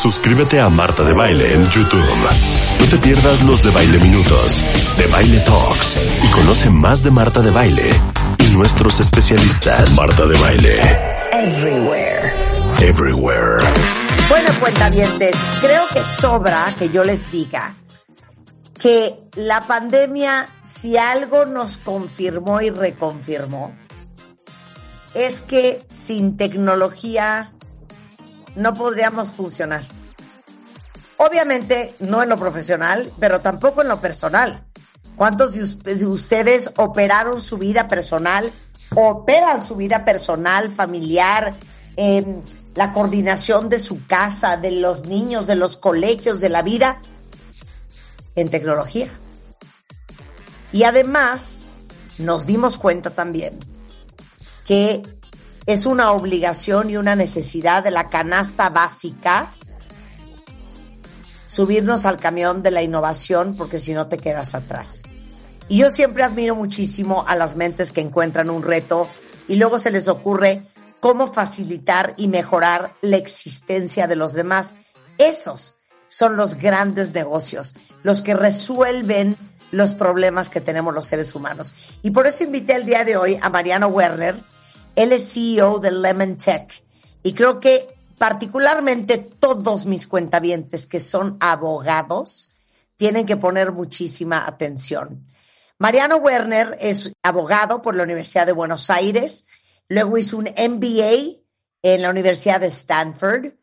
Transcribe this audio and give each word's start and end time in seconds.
Suscríbete 0.00 0.60
a 0.60 0.68
Marta 0.68 1.04
de 1.04 1.12
Baile 1.12 1.54
en 1.54 1.66
YouTube. 1.68 2.02
No 2.78 2.86
te 2.86 2.98
pierdas 2.98 3.42
los 3.42 3.62
de 3.62 3.70
Baile 3.70 3.98
Minutos, 3.98 4.64
de 4.96 5.06
Baile 5.06 5.40
Talks 5.40 5.98
y 6.22 6.30
conoce 6.30 6.70
más 6.70 7.02
de 7.04 7.10
Marta 7.10 7.40
de 7.40 7.50
Baile 7.50 7.90
y 8.38 8.54
nuestros 8.54 9.00
especialistas. 9.00 9.94
Marta 9.96 10.26
de 10.26 10.38
Baile. 10.38 10.80
Everywhere. 11.32 12.32
Everywhere. 12.80 13.64
Bueno, 14.28 14.50
cuentavientes, 14.60 15.36
creo 15.60 15.86
que 15.92 16.04
sobra 16.04 16.74
que 16.78 16.88
yo 16.88 17.04
les 17.04 17.30
diga 17.30 17.74
que 18.78 19.20
la 19.36 19.60
pandemia, 19.66 20.48
si 20.62 20.96
algo 20.96 21.44
nos 21.44 21.76
confirmó 21.76 22.62
y 22.62 22.70
reconfirmó, 22.70 23.76
es 25.14 25.42
que 25.42 25.84
sin 25.88 26.36
tecnología 26.36 27.52
no 28.56 28.74
podríamos 28.74 29.32
funcionar. 29.32 29.82
Obviamente 31.16 31.94
no 32.00 32.22
en 32.22 32.30
lo 32.30 32.38
profesional, 32.38 33.10
pero 33.18 33.40
tampoco 33.40 33.82
en 33.82 33.88
lo 33.88 34.00
personal. 34.00 34.64
¿Cuántos 35.16 35.52
de 35.52 36.06
ustedes 36.06 36.72
operaron 36.76 37.42
su 37.42 37.58
vida 37.58 37.88
personal, 37.88 38.50
operan 38.94 39.62
su 39.62 39.76
vida 39.76 40.04
personal, 40.04 40.70
familiar, 40.70 41.54
la 42.74 42.92
coordinación 42.94 43.68
de 43.68 43.78
su 43.78 44.06
casa, 44.06 44.56
de 44.56 44.70
los 44.70 45.04
niños, 45.04 45.46
de 45.46 45.56
los 45.56 45.76
colegios, 45.76 46.40
de 46.40 46.48
la 46.48 46.62
vida, 46.62 47.02
en 48.34 48.48
tecnología? 48.48 49.10
Y 50.72 50.84
además 50.84 51.64
nos 52.16 52.46
dimos 52.46 52.78
cuenta 52.78 53.10
también 53.10 53.58
que 54.64 55.02
es 55.66 55.86
una 55.86 56.12
obligación 56.12 56.90
y 56.90 56.96
una 56.96 57.16
necesidad 57.16 57.84
de 57.84 57.90
la 57.90 58.08
canasta 58.08 58.68
básica 58.68 59.54
subirnos 61.46 62.06
al 62.06 62.18
camión 62.18 62.62
de 62.62 62.70
la 62.70 62.82
innovación 62.82 63.56
porque 63.56 63.80
si 63.80 63.92
no 63.92 64.06
te 64.06 64.18
quedas 64.18 64.54
atrás. 64.54 65.02
Y 65.68 65.78
yo 65.78 65.90
siempre 65.90 66.22
admiro 66.22 66.54
muchísimo 66.54 67.24
a 67.26 67.34
las 67.34 67.56
mentes 67.56 67.92
que 67.92 68.00
encuentran 68.00 68.50
un 68.50 68.62
reto 68.62 69.08
y 69.48 69.56
luego 69.56 69.78
se 69.78 69.90
les 69.90 70.08
ocurre 70.08 70.66
cómo 71.00 71.32
facilitar 71.32 72.14
y 72.16 72.28
mejorar 72.28 72.94
la 73.00 73.16
existencia 73.16 74.06
de 74.06 74.16
los 74.16 74.32
demás. 74.32 74.76
Esos 75.18 75.76
son 76.08 76.36
los 76.36 76.56
grandes 76.56 77.12
negocios, 77.12 77.74
los 78.02 78.22
que 78.22 78.34
resuelven 78.34 79.36
los 79.70 79.94
problemas 79.94 80.50
que 80.50 80.60
tenemos 80.60 80.94
los 80.94 81.06
seres 81.06 81.34
humanos. 81.34 81.74
Y 82.02 82.10
por 82.10 82.26
eso 82.26 82.44
invité 82.44 82.74
el 82.74 82.86
día 82.86 83.04
de 83.04 83.16
hoy 83.16 83.38
a 83.40 83.48
Mariano 83.48 83.88
Werner, 83.88 84.42
él 85.00 85.12
es 85.12 85.32
CEO 85.32 85.78
de 85.78 85.92
Lemon 85.92 86.36
Tech. 86.36 86.84
Y 87.22 87.32
creo 87.32 87.58
que 87.58 87.88
particularmente 88.18 89.16
todos 89.16 89.86
mis 89.86 90.06
cuentavientes 90.06 90.86
que 90.86 91.00
son 91.00 91.38
abogados 91.40 92.54
tienen 92.98 93.24
que 93.24 93.38
poner 93.38 93.72
muchísima 93.72 94.46
atención. 94.46 95.26
Mariano 95.78 96.16
Werner 96.16 96.76
es 96.78 97.14
abogado 97.22 97.80
por 97.80 97.96
la 97.96 98.02
Universidad 98.02 98.44
de 98.44 98.52
Buenos 98.52 98.90
Aires, 98.90 99.46
luego 99.88 100.18
hizo 100.18 100.36
un 100.36 100.44
MBA 100.44 101.40
en 101.82 102.02
la 102.02 102.10
Universidad 102.10 102.60
de 102.60 102.66
Stanford. 102.66 103.54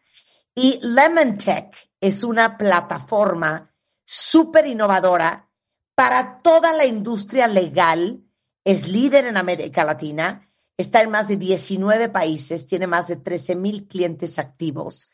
Y 0.55 0.79
Lemon 0.81 1.37
Tech 1.37 1.91
es 2.01 2.23
una 2.23 2.57
plataforma 2.57 3.71
súper 4.03 4.65
innovadora 4.65 5.47
para 5.93 6.39
toda 6.41 6.73
la 6.73 6.85
industria 6.85 7.47
legal, 7.47 8.23
es 8.63 8.87
líder 8.87 9.27
en 9.27 9.37
América 9.37 9.83
Latina 9.83 10.46
está 10.77 11.01
en 11.01 11.09
más 11.09 11.27
de 11.27 11.37
19 11.37 12.09
países, 12.09 12.67
tiene 12.67 12.87
más 12.87 13.07
de 13.07 13.15
13 13.15 13.55
mil 13.55 13.87
clientes 13.87 14.37
activos. 14.37 15.09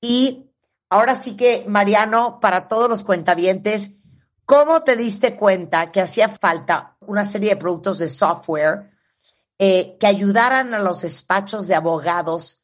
Y 0.00 0.50
ahora 0.88 1.14
sí 1.14 1.36
que, 1.36 1.64
Mariano, 1.68 2.40
para 2.40 2.68
todos 2.68 2.88
los 2.88 3.04
cuentavientes, 3.04 3.98
¿cómo 4.46 4.82
te 4.82 4.96
diste 4.96 5.36
cuenta 5.36 5.90
que 5.92 6.00
hacía 6.00 6.28
falta 6.28 6.96
una 7.00 7.24
serie 7.24 7.50
de 7.50 7.56
productos 7.56 7.98
de 7.98 8.08
software 8.08 8.90
eh, 9.58 9.96
que 10.00 10.06
ayudaran 10.06 10.72
a 10.72 10.80
los 10.80 11.02
despachos 11.02 11.66
de 11.66 11.74
abogados 11.74 12.62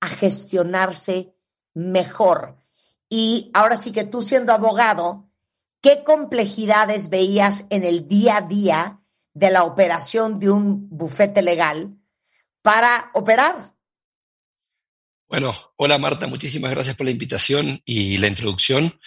a 0.00 0.06
gestionarse 0.06 1.34
mejor? 1.74 2.56
Y 3.08 3.50
ahora 3.52 3.76
sí 3.76 3.90
que 3.90 4.04
tú 4.04 4.22
siendo 4.22 4.52
abogado, 4.52 5.28
¿qué 5.80 6.04
complejidades 6.04 7.08
veías 7.08 7.66
en 7.70 7.82
el 7.82 8.06
día 8.06 8.36
a 8.36 8.42
día 8.42 8.99
de 9.40 9.50
la 9.50 9.64
operación 9.64 10.38
de 10.38 10.50
un 10.50 10.86
bufete 10.90 11.40
legal 11.40 11.96
para 12.60 13.10
operar. 13.14 13.56
Bueno, 15.26 15.54
hola 15.76 15.96
Marta, 15.96 16.26
muchísimas 16.26 16.70
gracias 16.72 16.94
por 16.94 17.06
la 17.06 17.10
invitación 17.10 17.80
y 17.86 18.18
la 18.18 18.26
introducción. 18.26 19.00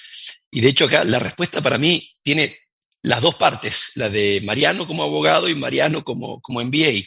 Y 0.50 0.62
de 0.62 0.70
hecho 0.70 0.86
acá 0.86 1.04
la 1.04 1.20
respuesta 1.20 1.62
para 1.62 1.78
mí 1.78 2.18
tiene 2.24 2.58
las 3.04 3.22
dos 3.22 3.36
partes, 3.36 3.92
la 3.94 4.10
de 4.10 4.42
Mariano 4.44 4.88
como 4.88 5.04
abogado 5.04 5.48
y 5.50 5.56
Mariano 5.56 6.04
como, 6.04 6.42
como 6.42 6.64
MBA. 6.64 7.06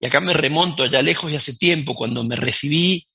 Y 0.00 0.06
acá 0.06 0.20
me 0.20 0.32
remonto 0.32 0.84
allá 0.84 1.02
lejos 1.02 1.30
y 1.30 1.36
hace 1.36 1.54
tiempo 1.54 1.94
cuando 1.94 2.24
me 2.24 2.36
recibí 2.36 3.06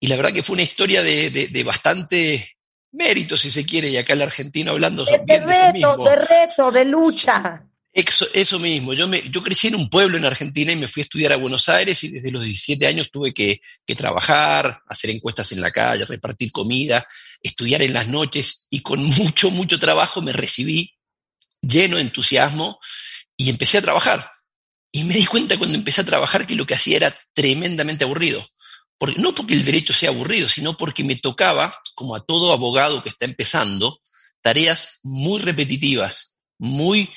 y 0.00 0.08
la 0.08 0.16
verdad 0.16 0.32
que 0.32 0.42
fue 0.42 0.54
una 0.54 0.62
historia 0.62 1.00
de, 1.02 1.62
bastante 1.64 2.56
mérito, 2.90 3.36
si 3.36 3.50
se 3.50 3.64
quiere, 3.64 3.88
y 3.88 3.98
acá 3.98 4.14
el 4.14 4.22
argentino 4.22 4.72
hablando 4.72 5.04
de, 5.04 5.22
de 5.24 5.38
reto, 5.38 5.96
de 6.02 6.16
reto, 6.16 6.72
de 6.72 6.84
lucha. 6.86 7.69
Eso, 7.92 8.58
mismo, 8.60 8.94
yo, 8.94 9.08
me, 9.08 9.28
yo 9.30 9.42
crecí 9.42 9.66
en 9.66 9.74
un 9.74 9.90
pueblo 9.90 10.16
en 10.16 10.24
Argentina 10.24 10.70
y 10.70 10.76
me 10.76 10.86
fui 10.86 11.00
a 11.00 11.04
estudiar 11.04 11.32
a 11.32 11.36
Buenos 11.36 11.68
Aires 11.68 12.02
y 12.04 12.08
desde 12.08 12.30
los 12.30 12.44
17 12.44 12.86
años 12.86 13.10
tuve 13.10 13.34
que, 13.34 13.60
que, 13.84 13.96
trabajar, 13.96 14.80
hacer 14.86 15.10
encuestas 15.10 15.50
en 15.50 15.60
la 15.60 15.72
calle, 15.72 16.04
repartir 16.04 16.52
comida, 16.52 17.04
estudiar 17.42 17.82
en 17.82 17.92
las 17.92 18.06
noches 18.06 18.68
y 18.70 18.80
con 18.82 19.02
mucho, 19.18 19.50
mucho 19.50 19.80
trabajo 19.80 20.22
me 20.22 20.32
recibí 20.32 20.92
lleno 21.60 21.96
de 21.96 22.02
entusiasmo 22.02 22.78
y 23.36 23.50
empecé 23.50 23.78
a 23.78 23.82
trabajar. 23.82 24.30
Y 24.92 25.02
me 25.02 25.14
di 25.14 25.26
cuenta 25.26 25.58
cuando 25.58 25.76
empecé 25.76 26.02
a 26.02 26.06
trabajar 26.06 26.46
que 26.46 26.54
lo 26.54 26.66
que 26.66 26.74
hacía 26.74 26.96
era 26.96 27.16
tremendamente 27.32 28.04
aburrido. 28.04 28.46
Porque, 28.98 29.20
no 29.20 29.34
porque 29.34 29.54
el 29.54 29.64
derecho 29.64 29.92
sea 29.92 30.10
aburrido, 30.10 30.46
sino 30.46 30.76
porque 30.76 31.02
me 31.02 31.16
tocaba, 31.16 31.76
como 31.94 32.14
a 32.14 32.24
todo 32.24 32.52
abogado 32.52 33.02
que 33.02 33.08
está 33.08 33.24
empezando, 33.24 34.00
tareas 34.42 35.00
muy 35.02 35.40
repetitivas, 35.40 36.38
muy 36.58 37.10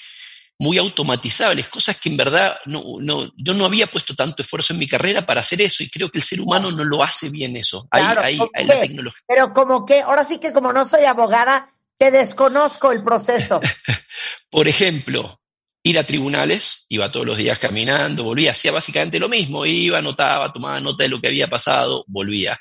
muy 0.59 0.77
automatizables, 0.77 1.67
cosas 1.67 1.97
que 1.97 2.09
en 2.09 2.17
verdad 2.17 2.57
no, 2.65 2.83
no, 2.99 3.31
yo 3.35 3.53
no 3.53 3.65
había 3.65 3.87
puesto 3.87 4.15
tanto 4.15 4.41
esfuerzo 4.41 4.73
en 4.73 4.79
mi 4.79 4.87
carrera 4.87 5.25
para 5.25 5.41
hacer 5.41 5.61
eso 5.61 5.83
y 5.83 5.89
creo 5.89 6.09
que 6.09 6.19
el 6.19 6.23
ser 6.23 6.39
humano 6.39 6.71
no 6.71 6.83
lo 6.83 7.03
hace 7.03 7.29
bien 7.29 7.55
eso. 7.57 7.87
Ahí, 7.91 8.03
ahí, 8.17 8.65
la 8.65 8.79
tecnología. 8.79 9.21
Pero 9.27 9.51
como 9.51 9.85
que, 9.85 10.01
ahora 10.01 10.23
sí 10.23 10.39
que 10.39 10.53
como 10.53 10.71
no 10.71 10.85
soy 10.85 11.05
abogada, 11.05 11.73
te 11.97 12.11
desconozco 12.11 12.91
el 12.91 13.03
proceso. 13.03 13.59
Por 14.49 14.67
ejemplo, 14.67 15.41
ir 15.83 15.99
a 15.99 16.05
tribunales, 16.05 16.85
iba 16.89 17.11
todos 17.11 17.25
los 17.25 17.37
días 17.37 17.59
caminando, 17.59 18.23
volvía, 18.23 18.51
hacía 18.51 18.71
básicamente 18.71 19.19
lo 19.19 19.29
mismo, 19.29 19.65
iba, 19.65 19.97
anotaba, 19.97 20.53
tomaba 20.53 20.79
nota 20.79 21.03
de 21.03 21.09
lo 21.09 21.19
que 21.19 21.27
había 21.27 21.49
pasado, 21.49 22.05
volvía. 22.07 22.59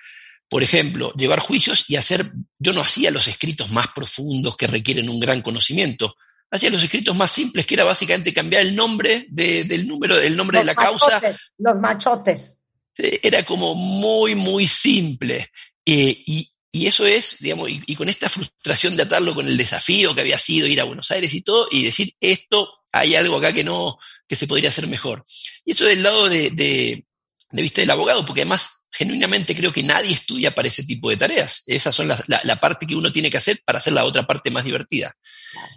Por 0.48 0.62
ejemplo, 0.62 1.12
llevar 1.14 1.38
juicios 1.38 1.84
y 1.88 1.97
hacer, 1.97 2.30
yo 2.59 2.72
no 2.72 2.83
hacía 2.83 3.10
los 3.10 3.28
escritos 3.28 3.71
más 3.71 3.88
profundos 3.95 4.56
que 4.56 4.66
requieren 4.66 5.09
un 5.09 5.21
gran 5.21 5.41
conocimiento, 5.41 6.16
hacía 6.53 6.71
los 6.71 6.84
escritos 6.84 7.16
más 7.16 7.33
simples, 7.33 7.66
que 7.66 7.75
era 7.75 7.84
básicamente 7.84 8.33
cambiar 8.33 8.63
el 8.63 8.77
nombre 8.77 9.27
del 9.31 9.89
número, 9.89 10.16
del 10.19 10.37
nombre 10.37 10.59
de 10.59 10.65
la 10.66 10.75
causa. 10.75 11.21
Los 11.59 11.81
machotes. 11.81 12.59
Era 12.95 13.43
como 13.43 13.75
muy, 13.75 14.34
muy 14.34 14.69
simple. 14.69 15.51
Eh, 15.84 16.22
y, 16.27 16.49
eso 16.72 17.07
es, 17.07 17.37
digamos, 17.41 17.69
y, 17.71 17.97
con 17.97 18.09
esta 18.09 18.28
frustración 18.28 18.97
de 18.97 19.03
atarlo 19.03 19.34
con 19.34 19.47
el 19.47 19.57
desafío 19.57 20.15
que 20.15 20.21
había 20.21 20.39
sido 20.39 20.66
ir 20.66 20.81
a 20.81 20.84
Buenos 20.84 21.10
Aires 21.10 21.33
y 21.34 21.41
todo, 21.41 21.69
y 21.71 21.84
decir, 21.84 22.15
esto, 22.21 22.81
hay 22.93 23.15
algo 23.15 23.37
acá 23.37 23.53
que 23.53 23.65
no, 23.65 23.98
que 24.28 24.37
se 24.37 24.47
podría 24.47 24.69
hacer 24.69 24.87
mejor. 24.87 25.25
Y 25.65 25.72
eso 25.72 25.84
del 25.84 26.03
lado 26.03 26.28
de, 26.28 26.51
de, 26.51 27.07
de 27.53 27.63
vista 27.63 27.81
del 27.81 27.91
abogado, 27.91 28.25
porque 28.25 28.41
además 28.41 28.83
genuinamente 28.91 29.54
creo 29.54 29.72
que 29.72 29.83
nadie 29.83 30.13
estudia 30.13 30.54
para 30.54 30.69
ese 30.69 30.84
tipo 30.84 31.09
de 31.09 31.16
tareas. 31.16 31.63
Esas 31.66 31.95
son 31.95 32.09
la, 32.09 32.22
la, 32.27 32.60
parte 32.60 32.87
que 32.87 32.95
uno 32.95 33.10
tiene 33.10 33.31
que 33.31 33.39
hacer 33.39 33.60
para 33.65 33.78
hacer 33.78 33.93
la 33.93 34.04
otra 34.04 34.27
parte 34.27 34.51
más 34.51 34.65
divertida. 34.65 35.16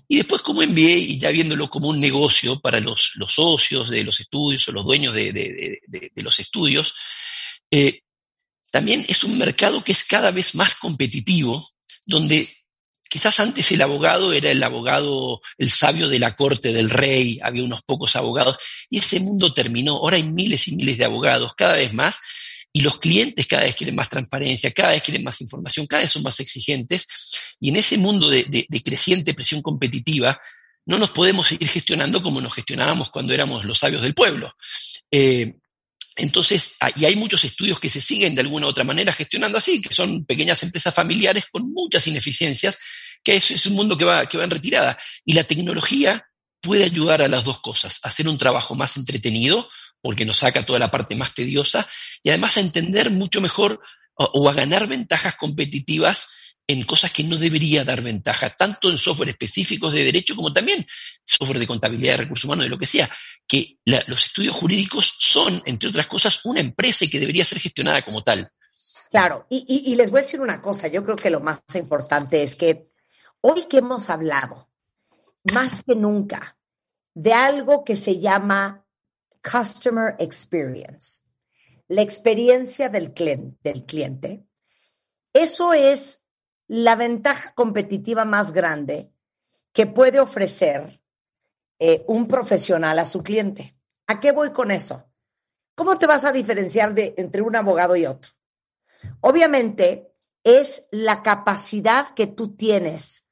Y 0.08 0.18
después 0.18 0.42
como 0.42 0.62
MBA, 0.62 0.80
y 0.80 1.20
ya 1.20 1.30
viéndolo 1.30 1.70
como 1.70 1.90
un 1.90 2.00
negocio 2.00 2.60
para 2.60 2.80
los, 2.80 3.14
socios 3.28 3.90
de 3.90 4.04
los 4.04 4.20
estudios 4.20 4.68
o 4.68 4.74
los 4.74 4.86
dueños 4.86 5.14
de, 5.14 5.80
los 6.16 6.40
estudios, 6.40 6.94
eh, 7.72 8.02
también 8.72 9.06
es 9.08 9.24
un 9.24 9.38
mercado 9.38 9.84
que 9.84 9.94
es 9.94 10.04
cada 10.04 10.32
vez 10.32 10.54
más 10.56 10.76
competitivo, 10.76 11.66
donde 12.06 12.54
quizás 13.10 13.40
antes 13.40 13.72
el 13.72 13.82
abogado 13.82 14.34
era 14.34 14.52
el 14.52 14.62
abogado, 14.64 15.42
el 15.58 15.70
sabio 15.72 16.10
de 16.10 16.20
la 16.20 16.36
corte 16.36 16.74
del 16.74 16.90
rey, 16.90 17.40
había 17.42 17.64
unos 17.64 17.82
pocos 17.82 18.16
abogados, 18.16 18.58
y 18.90 19.00
ese 19.00 19.20
mundo 19.20 19.54
terminó. 19.54 19.94
Ahora 19.94 20.18
hay 20.18 20.24
miles 20.24 20.68
y 20.68 20.76
miles 20.76 20.98
de 20.98 21.06
abogados, 21.06 21.54
cada 21.56 21.76
vez 21.76 21.94
más, 21.94 22.20
y 22.74 22.82
los 22.82 23.00
clientes 23.00 23.48
cada 23.48 23.64
vez 23.64 23.76
quieren 23.76 23.96
más 23.96 24.10
transparencia, 24.10 24.72
cada 24.72 24.90
vez 24.90 25.04
quieren 25.04 25.24
más 25.24 25.40
información, 25.40 25.88
cada 25.88 26.04
vez 26.04 26.12
son 26.12 26.24
más 26.24 26.40
exigentes, 26.40 27.08
y 27.60 27.70
en 27.70 27.78
ese 27.78 27.98
mundo 27.98 28.30
de, 28.30 28.68
creciente 28.84 29.34
presión 29.34 29.62
competitiva, 29.62 30.40
no 30.86 30.98
nos 30.98 31.12
podemos 31.12 31.48
seguir 31.48 31.70
gestionando 31.70 32.22
como 32.22 32.42
nos 32.42 32.54
gestionábamos 32.54 33.10
cuando 33.10 33.34
éramos 33.34 33.66
los 33.66 33.80
sabios 33.80 34.02
del 34.02 34.14
pueblo. 34.14 34.56
Eh, 35.10 35.56
entonces, 36.16 36.76
ah, 36.80 36.92
y 36.96 37.06
hay 37.06 37.16
muchos 37.16 37.44
estudios 37.44 37.80
que 37.80 37.90
se 37.90 38.00
siguen 38.00 38.36
de 38.36 38.42
alguna 38.42 38.68
u 38.68 38.70
otra 38.70 38.86
manera 38.86 39.12
gestionando 39.12 39.58
así, 39.58 39.82
que 39.82 39.94
son 39.94 40.26
pequeñas 40.26 40.64
empresas 40.64 40.94
familiares 40.94 41.46
con 41.52 41.70
muchas 41.72 42.08
ineficiencias, 42.08 42.80
que 43.22 43.36
es, 43.36 43.66
un 43.66 43.74
mundo 43.74 43.98
que 43.98 44.06
va, 44.06 44.26
que 44.26 44.38
va 44.38 44.46
en 44.46 44.52
retirada. 44.52 44.98
Y 45.26 45.34
la 45.34 45.44
tecnología 45.44 46.26
puede 46.62 46.86
ayudar 46.86 47.22
a 47.22 47.28
las 47.28 47.44
dos 47.44 47.60
cosas, 47.60 48.00
a 48.04 48.10
hacer 48.10 48.30
un 48.30 48.38
trabajo 48.38 48.76
más 48.76 48.96
entretenido, 48.96 49.70
porque 50.02 50.26
nos 50.26 50.38
saca 50.38 50.64
toda 50.64 50.80
la 50.80 50.92
parte 50.92 51.16
más 51.16 51.34
tediosa, 51.34 51.88
y 52.24 52.30
además 52.30 52.56
a 52.58 52.62
entender 52.62 53.12
mucho 53.12 53.42
mejor 53.42 53.82
o 54.18 54.50
a 54.50 54.54
ganar 54.54 54.88
ventajas 54.88 55.36
competitivas 55.36 56.45
en 56.68 56.84
cosas 56.84 57.12
que 57.12 57.24
no 57.24 57.38
debería 57.38 57.84
dar 57.84 58.02
ventaja, 58.02 58.50
tanto 58.50 58.90
en 58.90 58.98
software 58.98 59.30
específicos 59.30 59.94
de 59.94 60.04
derecho 60.04 60.36
como 60.36 60.52
también 60.52 60.86
software 61.24 61.60
de 61.60 61.68
contabilidad 61.68 62.14
de 62.14 62.18
recursos 62.24 62.46
humanos, 62.46 62.66
de 62.66 62.70
lo 62.70 62.78
que 62.78 62.88
sea, 62.88 63.10
que 63.48 63.78
los 63.86 64.26
estudios 64.26 64.56
jurídicos 64.56 65.16
son, 65.20 65.62
entre 65.66 65.90
otras 65.90 66.08
cosas, 66.08 66.44
una 66.46 66.60
empresa 66.60 67.06
que 67.10 67.20
debería 67.20 67.46
ser 67.46 67.60
gestionada 67.60 68.04
como 68.04 68.24
tal. 68.24 68.52
Claro, 69.12 69.46
y, 69.50 69.96
les 69.96 70.10
voy 70.10 70.20
a 70.20 70.24
decir 70.24 70.42
una 70.42 70.62
cosa, 70.62 70.88
yo 70.88 71.04
creo 71.06 71.16
que 71.16 71.30
lo 71.30 71.40
más 71.40 71.62
importante 71.76 72.44
es 72.44 72.56
que 72.56 72.90
hoy 73.42 73.68
que 73.70 73.78
hemos 73.78 74.10
hablado, 74.10 74.70
más 75.54 75.84
que 75.84 75.96
nunca, 75.96 76.58
de 77.14 77.32
algo 77.32 77.84
que 77.84 77.96
se 77.96 78.20
llama 78.20 78.84
Customer 79.44 80.16
Experience, 80.20 81.22
la 81.88 82.02
experiencia 82.02 82.90
del 82.90 83.14
del 83.14 83.86
cliente 83.86 84.44
eso 85.36 85.74
es 85.74 86.25
la 86.68 86.96
ventaja 86.96 87.54
competitiva 87.54 88.26
más 88.26 88.52
grande 88.54 89.12
que 89.74 89.86
puede 89.86 90.20
ofrecer 90.20 91.02
eh, 91.80 92.04
un 92.08 92.28
profesional 92.28 92.98
a 93.00 93.06
su 93.06 93.22
cliente. 93.22 93.78
¿A 94.08 94.20
qué 94.20 94.32
voy 94.32 94.52
con 94.52 94.72
eso? 94.72 95.06
¿Cómo 95.76 95.98
te 95.98 96.08
vas 96.08 96.24
a 96.24 96.32
diferenciar 96.32 96.94
de, 96.94 97.14
entre 97.18 97.42
un 97.42 97.56
abogado 97.56 97.96
y 97.96 98.06
otro? 98.06 98.32
Obviamente 99.22 100.14
es 100.44 100.88
la 100.92 101.22
capacidad 101.22 102.14
que 102.14 102.28
tú 102.28 102.56
tienes 102.56 103.28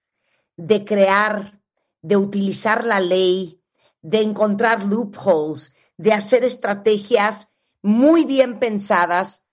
de 0.57 0.83
crear, 0.83 1.61
de 2.01 2.17
utilizar 2.17 2.83
la 2.83 2.99
ley, 2.99 3.63
de 4.01 4.21
encontrar 4.21 4.83
loopholes, 4.83 5.73
de 5.95 6.11
hacer 6.11 6.43
estrategias 6.43 7.53
muy 7.81 8.25
bien 8.25 8.59
pensadas 8.59 9.45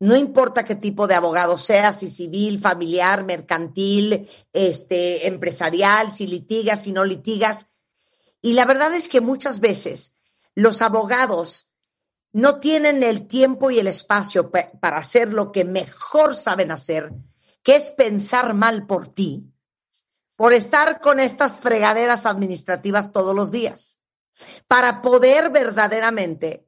no 0.00 0.14
importa 0.14 0.64
qué 0.64 0.76
tipo 0.76 1.06
de 1.06 1.14
abogado 1.14 1.58
sea, 1.58 1.92
si 1.92 2.08
civil, 2.08 2.60
familiar, 2.60 3.24
mercantil, 3.24 4.28
este, 4.52 5.26
empresarial, 5.26 6.12
si 6.12 6.26
litigas, 6.26 6.84
si 6.84 6.92
no 6.92 7.04
litigas. 7.04 7.72
Y 8.40 8.52
la 8.52 8.64
verdad 8.64 8.94
es 8.94 9.08
que 9.08 9.20
muchas 9.20 9.58
veces 9.58 10.16
los 10.54 10.82
abogados 10.82 11.72
no 12.32 12.60
tienen 12.60 13.02
el 13.02 13.26
tiempo 13.26 13.70
y 13.70 13.80
el 13.80 13.88
espacio 13.88 14.50
para 14.50 14.98
hacer 14.98 15.32
lo 15.32 15.50
que 15.50 15.64
mejor 15.64 16.36
saben 16.36 16.70
hacer, 16.70 17.12
que 17.64 17.74
es 17.74 17.90
pensar 17.90 18.54
mal 18.54 18.86
por 18.86 19.08
ti, 19.08 19.52
por 20.36 20.52
estar 20.52 21.00
con 21.00 21.18
estas 21.18 21.58
fregaderas 21.58 22.24
administrativas 22.26 23.10
todos 23.10 23.34
los 23.34 23.50
días, 23.50 23.98
para 24.68 25.02
poder 25.02 25.50
verdaderamente 25.50 26.67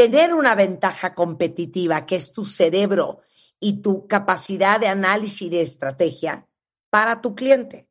tener 0.00 0.32
una 0.32 0.54
ventaja 0.54 1.14
competitiva, 1.14 2.06
que 2.06 2.16
es 2.16 2.32
tu 2.32 2.46
cerebro 2.46 3.20
y 3.60 3.82
tu 3.82 4.06
capacidad 4.08 4.80
de 4.80 4.88
análisis 4.88 5.50
de 5.50 5.60
estrategia 5.60 6.46
para 6.88 7.20
tu 7.20 7.34
cliente. 7.34 7.86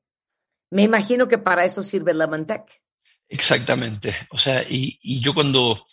Me 0.72 0.82
imagino 0.82 1.28
que 1.28 1.38
para 1.38 1.66
eso 1.66 1.84
sirve 1.84 2.16
Lemon 2.16 2.48
Tech. 2.48 2.82
Exactamente. 3.28 4.16
O 4.32 4.40
sea, 4.40 4.66
y, 4.68 4.98
yo 5.20 5.36
cuando 5.36 5.86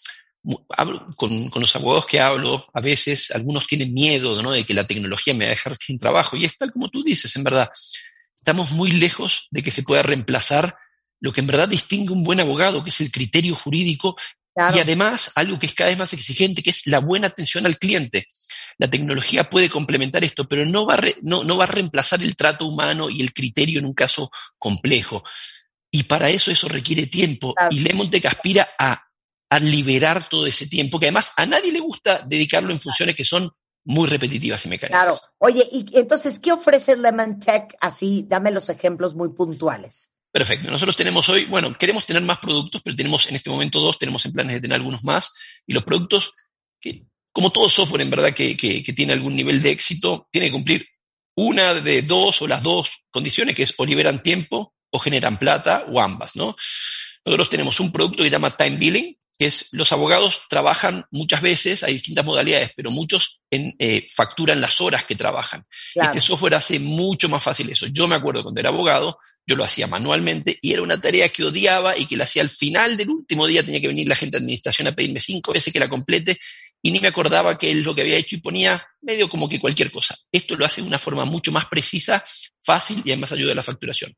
hablo 0.70 1.06
con, 1.16 1.50
los 1.54 1.76
abogados 1.76 2.06
que 2.06 2.18
hablo, 2.18 2.66
a 2.72 2.80
veces 2.80 3.30
algunos 3.32 3.66
tienen 3.66 3.92
miedo 3.92 4.40
¿no? 4.40 4.52
de 4.52 4.64
que 4.64 4.72
la 4.72 4.86
tecnología 4.86 5.34
me 5.34 5.44
va 5.44 5.50
a 5.50 5.54
dejar 5.54 5.76
sin 5.76 5.98
trabajo. 5.98 6.38
Y 6.38 6.46
es 6.46 6.56
tal 6.56 6.72
como 6.72 6.88
tú 6.88 7.04
dices, 7.04 7.36
en 7.36 7.44
verdad. 7.44 7.68
Estamos 8.38 8.70
muy 8.70 8.90
lejos 8.90 9.48
de 9.50 9.62
que 9.62 9.70
se 9.70 9.82
pueda 9.82 10.02
reemplazar 10.02 10.78
lo 11.20 11.32
que 11.34 11.42
en 11.42 11.46
verdad 11.46 11.68
distingue 11.68 12.14
un 12.14 12.24
buen 12.24 12.40
abogado, 12.40 12.82
que 12.82 12.90
es 12.90 13.00
el 13.02 13.12
criterio 13.12 13.54
jurídico 13.54 14.16
y 14.74 14.78
además, 14.78 15.32
algo 15.34 15.58
que 15.58 15.66
es 15.66 15.74
cada 15.74 15.90
vez 15.90 15.98
más 15.98 16.12
exigente, 16.12 16.62
que 16.62 16.70
es 16.70 16.86
la 16.86 17.00
buena 17.00 17.26
atención 17.26 17.66
al 17.66 17.78
cliente. 17.78 18.28
La 18.78 18.88
tecnología 18.88 19.50
puede 19.50 19.68
complementar 19.68 20.24
esto, 20.24 20.48
pero 20.48 20.64
no 20.64 20.86
va, 20.86 20.94
a 20.94 21.00
no, 21.22 21.44
no 21.44 21.56
va 21.58 21.64
a 21.64 21.68
reemplazar 21.68 22.22
el 22.22 22.36
trato 22.36 22.66
humano 22.66 23.10
y 23.10 23.20
el 23.20 23.34
criterio 23.34 23.78
en 23.78 23.86
un 23.86 23.92
caso 23.92 24.30
complejo. 24.58 25.22
Y 25.90 26.04
para 26.04 26.30
eso 26.30 26.50
eso 26.50 26.68
requiere 26.68 27.06
tiempo. 27.06 27.54
Y 27.70 27.80
Lemontec 27.80 28.24
aspira 28.26 28.68
a, 28.78 29.02
a 29.50 29.58
liberar 29.58 30.28
todo 30.28 30.46
ese 30.46 30.66
tiempo, 30.66 30.98
que 30.98 31.06
además 31.06 31.32
a 31.36 31.44
nadie 31.46 31.70
le 31.70 31.80
gusta 31.80 32.22
dedicarlo 32.26 32.72
en 32.72 32.80
funciones 32.80 33.14
que 33.14 33.24
son 33.24 33.50
muy 33.84 34.08
repetitivas 34.08 34.64
y 34.64 34.68
mecánicas. 34.68 35.02
Claro. 35.02 35.18
Oye, 35.38 35.66
y 35.70 35.86
entonces, 35.98 36.40
¿qué 36.40 36.52
ofrece 36.52 36.96
Lemon 36.96 37.38
Tech? 37.38 37.76
Así, 37.80 38.24
dame 38.26 38.50
los 38.50 38.68
ejemplos 38.68 39.14
muy 39.14 39.28
puntuales. 39.28 40.10
Perfecto. 40.36 40.70
Nosotros 40.70 40.94
tenemos 40.96 41.26
hoy, 41.30 41.46
bueno, 41.46 41.72
queremos 41.78 42.04
tener 42.04 42.22
más 42.22 42.36
productos, 42.36 42.82
pero 42.84 42.94
tenemos 42.94 43.26
en 43.26 43.36
este 43.36 43.48
momento 43.48 43.80
dos, 43.80 43.98
tenemos 43.98 44.22
en 44.26 44.32
planes 44.32 44.52
de 44.52 44.60
tener 44.60 44.76
algunos 44.76 45.02
más. 45.02 45.62
Y 45.66 45.72
los 45.72 45.82
productos, 45.82 46.34
que, 46.78 47.06
como 47.32 47.48
todo 47.48 47.70
software 47.70 48.02
en 48.02 48.10
verdad 48.10 48.34
que, 48.34 48.54
que, 48.54 48.92
tiene 48.92 49.14
algún 49.14 49.32
nivel 49.32 49.62
de 49.62 49.70
éxito, 49.70 50.28
tiene 50.30 50.48
que 50.48 50.52
cumplir 50.52 50.86
una 51.36 51.72
de 51.72 52.02
dos 52.02 52.42
o 52.42 52.46
las 52.46 52.62
dos 52.62 52.98
condiciones, 53.10 53.54
que 53.54 53.62
es 53.62 53.72
o 53.78 53.86
liberan 53.86 54.22
tiempo 54.22 54.74
o 54.90 54.98
generan 54.98 55.38
plata 55.38 55.86
o 55.88 56.02
ambas, 56.02 56.36
¿no? 56.36 56.54
Nosotros 57.24 57.48
tenemos 57.48 57.80
un 57.80 57.90
producto 57.90 58.18
que 58.18 58.24
se 58.24 58.30
llama 58.30 58.50
Time 58.50 58.76
Billing, 58.76 59.16
que 59.38 59.46
es 59.46 59.68
los 59.72 59.92
abogados 59.92 60.42
trabajan 60.48 61.04
muchas 61.10 61.42
veces, 61.42 61.82
hay 61.82 61.94
distintas 61.94 62.24
modalidades, 62.24 62.70
pero 62.76 62.90
muchos 62.90 63.40
en, 63.50 63.74
eh, 63.78 64.06
facturan 64.14 64.60
las 64.60 64.80
horas 64.80 65.04
que 65.04 65.14
trabajan. 65.14 65.64
Este 65.94 66.20
software 66.20 66.54
hace 66.54 66.78
mucho 66.78 67.28
más 67.28 67.42
fácil 67.42 67.70
eso. 67.70 67.86
Yo 67.86 68.08
me 68.08 68.14
acuerdo 68.14 68.42
cuando 68.42 68.60
era 68.60 68.70
abogado, 68.70 69.18
yo 69.46 69.56
lo 69.56 69.64
hacía 69.64 69.86
manualmente 69.86 70.58
y 70.60 70.72
era 70.72 70.82
una 70.82 71.00
tarea 71.00 71.28
que 71.28 71.44
odiaba 71.44 71.96
y 71.96 72.06
que 72.06 72.16
la 72.16 72.24
hacía 72.24 72.42
al 72.42 72.50
final 72.50 72.96
del 72.96 73.10
último 73.10 73.46
día, 73.46 73.62
tenía 73.62 73.80
que 73.80 73.88
venir 73.88 74.08
la 74.08 74.16
gente 74.16 74.36
de 74.36 74.42
administración 74.42 74.88
a 74.88 74.92
pedirme 74.92 75.20
cinco 75.20 75.52
veces 75.52 75.72
que 75.72 75.80
la 75.80 75.88
complete 75.88 76.38
y 76.82 76.90
ni 76.90 77.00
me 77.00 77.08
acordaba 77.08 77.58
que 77.58 77.70
es 77.70 77.76
lo 77.76 77.94
que 77.94 78.02
había 78.02 78.16
hecho 78.16 78.36
y 78.36 78.40
ponía 78.40 78.86
medio 79.02 79.28
como 79.28 79.48
que 79.48 79.60
cualquier 79.60 79.90
cosa. 79.90 80.16
Esto 80.30 80.56
lo 80.56 80.64
hace 80.64 80.80
de 80.80 80.86
una 80.86 80.98
forma 80.98 81.24
mucho 81.24 81.52
más 81.52 81.66
precisa, 81.66 82.22
fácil 82.62 83.02
y 83.04 83.10
además 83.10 83.32
ayuda 83.32 83.52
a 83.52 83.56
la 83.56 83.62
facturación. 83.62 84.16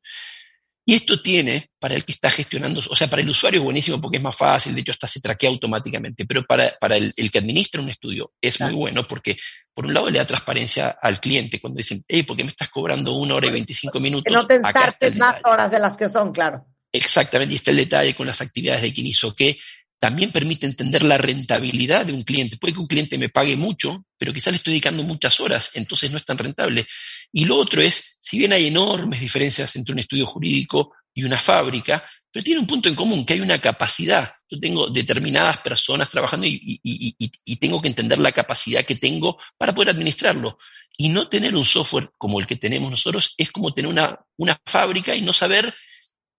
Y 0.89 0.95
esto 0.95 1.21
tiene, 1.21 1.67
para 1.79 1.95
el 1.95 2.07
que 2.07 2.13
está 2.13 2.31
gestionando, 2.31 2.81
o 2.89 2.97
sea, 2.97 3.11
para 3.11 3.21
el 3.21 3.29
usuario 3.29 3.61
es 3.61 3.65
buenísimo 3.65 4.01
porque 4.01 4.17
es 4.17 4.23
más 4.23 4.35
fácil, 4.35 4.75
de 4.75 4.81
hecho 4.81 4.93
hasta 4.93 5.07
se 5.07 5.21
traquea 5.21 5.51
automáticamente, 5.51 6.25
pero 6.25 6.45
para, 6.45 6.79
para 6.81 6.97
el, 6.97 7.13
que 7.31 7.39
administra 7.39 7.83
un 7.83 7.91
estudio 7.91 8.33
es 8.41 8.59
muy 8.59 8.73
bueno 8.73 9.07
porque, 9.07 9.37
por 9.75 9.85
un 9.85 9.93
lado, 9.93 10.09
le 10.09 10.19
da 10.19 10.25
transparencia 10.25 10.97
al 11.03 11.21
cliente 11.21 11.61
cuando 11.61 11.77
dicen, 11.77 12.03
hey, 12.09 12.23
¿por 12.23 12.39
qué 12.39 12.45
me 12.45 12.49
estás 12.49 12.71
cobrando 12.71 13.13
una 13.13 13.35
hora 13.35 13.49
y 13.49 13.51
25 13.51 14.01
minutos? 14.01 14.25
Que 14.25 14.33
no 14.33 14.47
pensarte 14.47 15.11
más 15.11 15.45
horas 15.45 15.71
de 15.71 15.79
las 15.79 15.95
que 15.95 16.09
son, 16.09 16.33
claro. 16.33 16.65
Exactamente, 16.91 17.53
y 17.53 17.57
está 17.57 17.71
el 17.71 17.77
detalle 17.77 18.15
con 18.15 18.27
las 18.27 18.41
actividades 18.41 18.81
de 18.81 18.95
quién 18.95 19.09
hizo 19.09 19.35
qué, 19.35 19.59
también 19.99 20.31
permite 20.31 20.67
entender 20.67 21.03
la 21.03 21.19
rentabilidad 21.19 22.07
de 22.07 22.13
un 22.13 22.23
cliente. 22.23 22.57
Puede 22.57 22.75
que 22.75 22.81
un 22.81 22.87
cliente 22.87 23.19
me 23.19 23.29
pague 23.29 23.57
mucho, 23.57 24.05
pero 24.17 24.33
quizás 24.33 24.53
le 24.53 24.59
estoy 24.59 24.73
dedicando 24.73 25.03
muchas 25.03 25.41
horas, 25.41 25.71
entonces 25.75 26.11
no 26.11 26.19
es 26.19 26.25
tan 26.25 26.39
rentable. 26.39 26.87
Y 27.33 27.45
lo 27.45 27.57
otro 27.57 27.83
es, 27.83 28.19
si 28.21 28.39
bien 28.39 28.53
hay 28.53 28.69
enormes 28.69 29.21
diferencias 29.21 29.75
entre 29.77 29.93
un 29.93 29.99
estudio 29.99 30.27
jurídico 30.27 30.93
y 31.13 31.25
una 31.25 31.39
fábrica, 31.39 32.05
pero 32.31 32.45
tiene 32.45 32.61
un 32.61 32.67
punto 32.67 32.89
en 32.89 32.95
común, 32.95 33.25
que 33.25 33.35
hay 33.35 33.41
una 33.41 33.61
capacidad. 33.61 34.33
Yo 34.49 34.61
tengo 34.61 34.89
determinadas 34.89 35.59
personas 35.59 36.09
trabajando 36.09 36.47
y, 36.47 37.57
tengo 37.61 37.83
que 37.83 37.89
entender 37.89 38.19
la 38.19 38.33
capacidad 38.33 38.85
que 38.85 38.97
tengo 38.97 39.39
para 39.57 39.75
poder 39.75 39.91
administrarlo. 39.91 40.59
Y 40.97 41.09
no 41.09 41.29
tener 41.29 41.55
un 41.57 41.65
software 41.65 42.11
como 42.19 42.39
el 42.39 42.47
que 42.47 42.57
tenemos 42.57 42.91
nosotros 42.91 43.35
es 43.37 43.51
como 43.51 43.73
tener 43.73 43.91
una, 43.91 44.19
una 44.37 44.57
fábrica 44.67 45.15
y 45.15 45.23
no 45.23 45.33
saber 45.33 45.75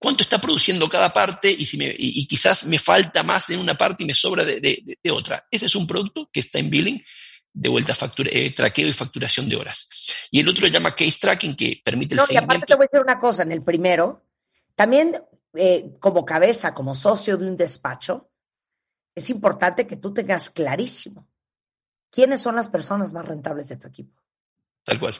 cuánto 0.00 0.22
está 0.22 0.40
produciendo 0.40 0.88
cada 0.88 1.12
parte 1.12 1.52
y, 1.52 1.66
si 1.66 1.76
me, 1.76 1.94
y, 1.96 2.26
quizás 2.26 2.64
me 2.64 2.78
falta 2.78 3.22
más 3.22 3.50
en 3.50 3.60
una 3.60 3.76
parte 3.76 4.02
y 4.02 4.06
me 4.06 4.14
sobra 4.14 4.44
de, 4.44 4.96
otra. 5.12 5.46
Ese 5.50 5.66
es 5.66 5.76
un 5.76 5.86
producto 5.86 6.28
que 6.32 6.40
está 6.40 6.58
en 6.58 6.70
billing, 6.70 7.04
de 7.52 7.68
vuelta 7.68 7.94
factura, 7.94 8.30
eh, 8.32 8.54
traqueo 8.54 8.88
y 8.88 8.92
facturación 8.94 9.46
de 9.48 9.56
horas. 9.56 9.86
Y 10.30 10.40
el 10.40 10.48
otro 10.48 10.66
llama 10.68 10.92
case 10.92 11.18
tracking, 11.20 11.54
que 11.54 11.82
permite 11.84 12.14
el 12.14 12.20
no, 12.20 12.24
Y 12.30 12.36
aparte 12.36 12.66
te 12.66 12.74
voy 12.74 12.84
a 12.84 12.86
decir 12.86 13.00
una 13.00 13.20
cosa, 13.20 13.42
en 13.42 13.52
el 13.52 13.62
primero, 13.62 14.24
también 14.74 15.22
eh, 15.54 15.90
como 16.00 16.24
cabeza, 16.24 16.72
como 16.74 16.94
socio 16.94 17.36
de 17.36 17.46
un 17.46 17.56
despacho, 17.56 18.30
es 19.14 19.28
importante 19.28 19.86
que 19.86 19.96
tú 19.96 20.14
tengas 20.14 20.48
clarísimo 20.48 21.28
quiénes 22.10 22.40
son 22.40 22.56
las 22.56 22.70
personas 22.70 23.12
más 23.12 23.28
rentables 23.28 23.68
de 23.68 23.76
tu 23.76 23.88
equipo. 23.88 24.18
Tal 24.82 24.98
cual. 24.98 25.14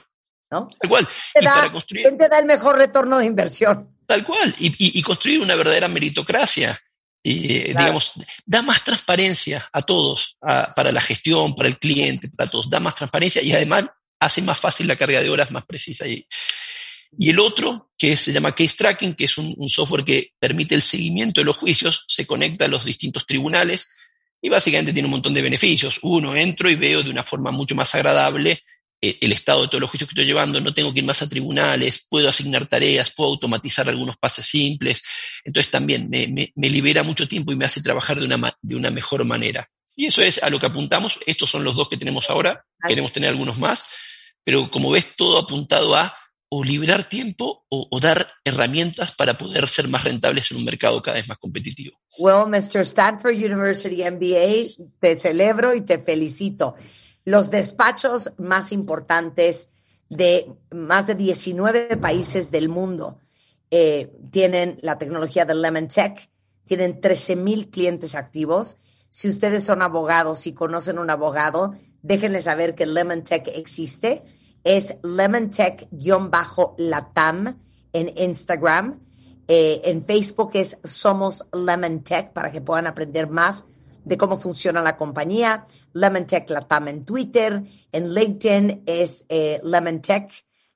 ¿No? 0.49 0.67
Tal 0.79 0.89
cual. 0.89 1.07
Y 1.39 1.45
para 1.45 1.71
construir... 1.71 2.03
¿Quién 2.03 2.17
te 2.17 2.27
da 2.27 2.39
el 2.39 2.47
mejor 2.47 2.77
retorno 2.77 3.19
de 3.19 3.25
inversión? 3.25 3.95
Tal 4.11 4.25
cual. 4.25 4.53
Y, 4.59 5.01
construir 5.01 5.39
una 5.39 5.55
verdadera 5.55 5.87
meritocracia. 5.87 6.77
Y, 7.23 7.47
digamos, 7.47 8.11
da 8.45 8.61
más 8.61 8.83
transparencia 8.83 9.69
a 9.71 9.81
todos, 9.81 10.37
para 10.39 10.91
la 10.91 11.01
gestión, 11.01 11.55
para 11.55 11.69
el 11.69 11.79
cliente, 11.79 12.29
para 12.29 12.49
todos. 12.49 12.69
Da 12.69 12.79
más 12.79 12.95
transparencia 12.95 13.41
y 13.41 13.53
además 13.53 13.85
hace 14.19 14.41
más 14.41 14.59
fácil 14.59 14.87
la 14.87 14.95
carga 14.97 15.21
de 15.21 15.29
horas 15.29 15.51
más 15.51 15.65
precisa. 15.65 16.05
Y, 16.07 16.27
y 17.17 17.29
el 17.29 17.39
otro, 17.39 17.89
que 17.97 18.15
se 18.15 18.31
llama 18.31 18.55
Case 18.55 18.75
Tracking, 18.77 19.13
que 19.13 19.25
es 19.25 19.37
un, 19.37 19.55
software 19.67 20.03
que 20.03 20.33
permite 20.39 20.75
el 20.75 20.81
seguimiento 20.81 21.41
de 21.41 21.45
los 21.45 21.57
juicios, 21.57 22.05
se 22.07 22.25
conecta 22.25 22.65
a 22.65 22.67
los 22.67 22.85
distintos 22.85 23.25
tribunales 23.25 23.95
y 24.41 24.49
básicamente 24.49 24.93
tiene 24.93 25.07
un 25.07 25.11
montón 25.11 25.33
de 25.33 25.41
beneficios. 25.41 25.99
Uno, 26.01 26.35
entro 26.35 26.69
y 26.69 26.75
veo 26.75 27.03
de 27.03 27.11
una 27.11 27.23
forma 27.23 27.51
mucho 27.51 27.75
más 27.75 27.93
agradable 27.95 28.51
eh, 28.51 28.59
el 29.01 29.31
estado 29.31 29.63
de 29.63 29.67
todos 29.67 29.81
los 29.81 29.89
juicios 29.89 30.07
que 30.07 30.13
estoy 30.13 30.25
llevando, 30.25 30.61
no 30.61 30.73
tengo 30.73 30.93
que 30.93 30.99
ir 30.99 31.05
más 31.05 31.21
a 31.21 31.27
tribunales, 31.27 32.05
puedo 32.07 32.29
asignar 32.29 32.67
tareas, 32.67 33.11
puedo 33.11 33.31
automatizar 33.31 33.89
algunos 33.89 34.17
pases 34.17 34.45
simples. 34.45 35.01
Entonces 35.43 35.71
también 35.71 36.07
me, 36.09 36.27
me, 36.27 36.69
libera 36.69 37.01
mucho 37.01 37.27
tiempo 37.27 37.51
y 37.51 37.55
me 37.55 37.65
hace 37.65 37.81
trabajar 37.81 38.19
de 38.19 38.25
una, 38.25 38.55
de 38.61 38.75
una 38.75 38.91
mejor 38.91 39.25
manera. 39.25 39.67
Y 39.95 40.05
eso 40.05 40.21
es 40.21 40.41
a 40.41 40.49
lo 40.49 40.59
que 40.59 40.67
apuntamos. 40.67 41.19
Estos 41.25 41.49
son 41.49 41.63
los 41.63 41.75
dos 41.75 41.89
que 41.89 41.97
tenemos 41.97 42.29
ahora. 42.29 42.63
Queremos 42.87 43.11
tener 43.11 43.29
algunos 43.29 43.57
más. 43.57 43.83
Pero 44.43 44.69
como 44.71 44.91
ves, 44.91 45.15
todo 45.15 45.37
apuntado 45.37 45.95
a 45.95 46.15
o 46.53 46.65
liberar 46.65 47.05
tiempo 47.05 47.65
o, 47.69 47.99
dar 48.01 48.27
herramientas 48.43 49.13
para 49.13 49.37
poder 49.37 49.69
ser 49.69 49.87
más 49.87 50.03
rentables 50.03 50.51
en 50.51 50.57
un 50.57 50.65
mercado 50.65 51.01
cada 51.01 51.15
vez 51.15 51.27
más 51.29 51.37
competitivo. 51.37 51.95
Well, 52.19 52.45
Mr. 52.45 52.81
Stanford 52.81 53.35
University 53.35 54.03
MBA, 54.03 54.85
te 54.99 55.15
celebro 55.15 55.73
y 55.73 55.81
te 55.81 55.99
felicito. 55.99 56.75
Los 57.23 57.49
despachos 57.49 58.33
más 58.37 58.71
importantes 58.71 59.71
de 60.09 60.51
más 60.71 61.07
de 61.07 61.15
19 61.15 61.97
países 61.97 62.51
del 62.51 62.67
mundo 62.67 63.19
eh, 63.69 64.11
tienen 64.31 64.79
la 64.81 64.97
tecnología 64.97 65.45
de 65.45 65.55
Lemon 65.55 65.87
Tech, 65.87 66.29
tienen 66.65 66.99
13 66.99 67.37
mil 67.37 67.69
clientes 67.69 68.15
activos. 68.15 68.77
Si 69.09 69.29
ustedes 69.29 69.63
son 69.63 69.81
abogados 69.81 70.47
y 70.47 70.53
conocen 70.53 70.99
un 70.99 71.09
abogado, 71.09 71.75
déjenle 72.01 72.41
saber 72.41 72.75
que 72.75 72.85
Lemon 72.85 73.23
Tech 73.23 73.47
existe 73.47 74.23
es 74.63 74.95
lemontech-latam 75.01 77.57
en 77.93 78.17
Instagram. 78.17 78.99
Eh, 79.47 79.81
en 79.85 80.05
Facebook 80.05 80.51
es 80.53 80.77
Somos 80.83 81.47
Lemon 81.51 82.03
Tech 82.03 82.31
para 82.31 82.51
que 82.51 82.61
puedan 82.61 82.85
aprender 82.87 83.29
más 83.29 83.65
de 84.03 84.17
cómo 84.17 84.37
funciona 84.37 84.81
la 84.81 84.97
compañía. 84.97 85.65
Lemon 85.93 86.25
Tech 86.25 86.49
Latam 86.49 86.87
en 86.87 87.05
Twitter. 87.05 87.63
En 87.91 88.13
LinkedIn 88.13 88.83
es 88.85 89.25
eh, 89.29 89.59
Lemon 89.63 90.01
Tech 90.01 90.31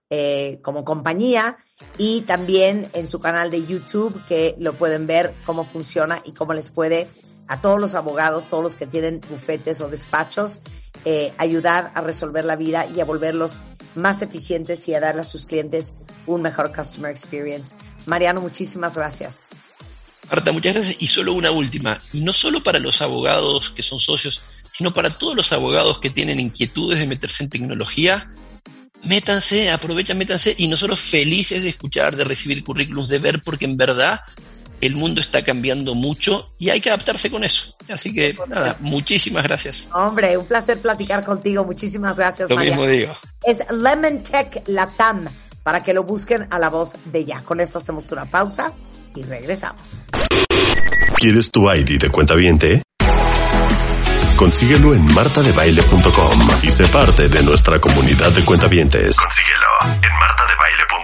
eh, 0.10 0.60
como 0.62 0.84
compañía. 0.84 1.58
Y 1.98 2.22
también 2.22 2.89
en 2.94 3.08
su 3.08 3.20
canal 3.20 3.51
de 3.51 3.65
YouTube 3.65 4.24
que 4.27 4.55
lo 4.60 4.74
pueden 4.74 5.08
ver 5.08 5.36
cómo 5.46 5.65
funciona 5.65 6.22
y 6.24 6.32
cómo 6.32 6.53
les 6.53 6.70
puede 6.70 7.08
a 7.48 7.62
todos 7.62 7.79
los 7.79 7.96
abogados, 7.96 8.48
todos 8.48 8.63
los 8.63 8.75
que 8.75 8.88
tienen 8.88 9.22
bufetes 9.29 9.79
o 9.82 9.88
despachos, 9.88 10.62
ayudar 11.38 11.91
a 11.94 12.01
resolver 12.01 12.44
la 12.44 12.55
vida 12.55 12.88
y 12.88 13.00
a 13.01 13.05
volverlos 13.05 13.60
más 13.96 14.22
eficientes 14.22 14.88
y 14.88 14.94
a 14.94 15.00
darle 15.00 15.22
a 15.22 15.25
sus 15.25 15.46
clientes 15.46 15.96
un 16.27 16.41
mejor 16.41 16.74
customer 16.75 17.12
experience. 17.12 17.75
Mariano, 18.05 18.41
muchísimas 18.41 18.96
gracias. 18.96 19.44
Marta, 20.29 20.51
muchas 20.51 20.74
gracias. 20.74 20.98
Y 21.00 21.08
solo 21.08 21.34
una 21.34 21.51
última, 21.51 22.01
y 22.13 22.22
no 22.22 22.34
solo 22.34 22.63
para 22.63 22.79
los 22.79 23.01
abogados 23.01 23.70
que 23.70 23.84
son 23.84 24.00
socios, 24.00 24.41
sino 24.72 24.94
para 24.94 25.12
todos 25.12 25.36
los 25.36 25.51
abogados 25.51 26.00
que 26.00 26.10
tienen 26.10 26.39
inquietudes 26.39 27.00
de 27.00 27.08
meterse 27.08 27.44
en 27.44 27.50
tecnología, 27.50 28.32
métanse, 29.03 29.70
aprovechen, 29.70 30.17
métanse, 30.17 30.55
y 30.58 30.67
nosotros 30.67 31.00
felices 31.00 31.62
de 31.62 31.70
escuchar, 31.70 32.15
de 32.15 32.24
recibir 32.24 32.63
currículums, 32.63 33.08
de 33.08 33.20
ver, 33.20 33.44
porque 33.44 33.65
en 33.65 33.77
verdad 33.77 34.22
el 34.82 34.96
mundo 34.96 35.22
está 35.22 35.44
cambiando 35.44 35.96
mucho 35.96 36.53
y 36.58 36.70
hay 36.70 36.82
que 36.82 36.89
adaptarse 36.89 37.32
con 37.32 37.44
eso. 37.44 37.75
Así 37.88 38.13
que 38.13 38.38
nada, 38.48 38.77
muchísimas 38.82 39.44
gracias. 39.44 39.88
Hombre, 39.94 40.38
un 40.38 40.46
placer 40.46 40.79
platicar 40.79 41.24
contigo. 41.24 41.63
Muchísimas 41.63 42.17
gracias. 42.17 42.50
Lo 42.50 42.58
mismo 42.58 42.86
digo. 42.86 43.13
Es 43.44 43.60
Lemon 43.72 44.24
Tech 44.24 44.63
Latam 44.67 45.27
para 45.63 45.82
que 45.82 45.94
lo 45.94 46.03
busquen 46.03 46.48
a 46.50 46.60
la 46.60 46.70
voz 46.70 46.98
de 47.05 47.25
ya. 47.25 47.41
Con 47.44 47.62
esto 47.62 47.77
hacemos 47.77 48.12
una 48.12 48.25
pausa 48.25 48.74
y 49.15 49.24
regresamos. 49.24 50.05
¿Quieres 51.17 51.51
tu 51.51 51.72
ID 51.72 52.00
de 52.00 52.10
cuenta 52.10 52.36
viente? 52.36 52.84
Consíguelo 54.38 54.93
en 54.93 55.05
martadebaile.com 55.13 56.39
y 56.63 56.72
sé 56.72 56.86
parte 56.88 57.29
de 57.29 57.41
nuestra 57.43 57.79
comunidad 57.79 58.31
de 58.31 58.43
cuentavientes. 58.43 59.15
Consíguelo 59.15 60.03
en 60.03 60.13
martadebaile.com 60.19 60.94